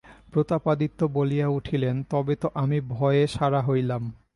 [0.33, 4.03] প্রতাপাদিত্য বলিয়া উঠিলেন, তবে তো আমি ভয়ে সারা হইলাম!